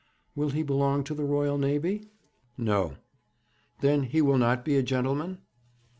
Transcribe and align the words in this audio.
'Will 0.35 0.49
he 0.49 0.63
belong 0.63 1.03
to 1.03 1.13
the 1.13 1.23
Royal 1.25 1.59
Navy?' 1.59 2.07
'No.' 2.57 2.95
'Then, 3.81 4.05
he 4.05 4.19
will 4.19 4.39
not 4.39 4.65
be 4.65 4.75
a 4.75 4.81
gentleman?' 4.81 5.41